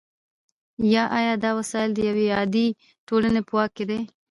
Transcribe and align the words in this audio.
یا 0.93 1.03
آیا 1.17 1.33
دا 1.43 1.49
وسایل 1.59 1.89
د 1.93 1.99
یوې 2.09 2.25
عادلې 2.37 2.67
ټولنې 3.07 3.41
په 3.47 3.53
واک 3.57 3.71
کې 3.77 3.85
دي؟ 3.89 3.99